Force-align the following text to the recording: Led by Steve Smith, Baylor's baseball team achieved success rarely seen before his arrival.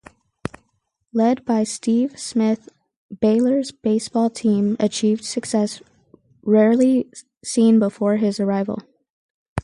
Led 1.13 1.45
by 1.45 1.63
Steve 1.63 2.17
Smith, 2.17 2.69
Baylor's 3.19 3.71
baseball 3.71 4.31
team 4.31 4.75
achieved 4.79 5.23
success 5.23 5.79
rarely 6.41 7.07
seen 7.45 7.77
before 7.77 8.15
his 8.17 8.39
arrival. 8.39 8.81